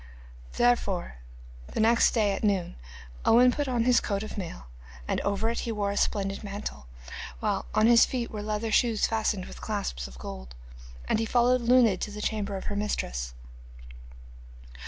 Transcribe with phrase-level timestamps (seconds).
[0.53, 1.17] Therefore
[1.67, 2.75] the next day at noon
[3.23, 4.65] Owen put on his coat of mail,
[5.07, 6.87] and over it he wore a splendid mantle,
[7.39, 10.55] while on his feet were leather shoes fastened with clasps of gold.
[11.07, 13.35] And he followed Luned to the chamber of her mistress.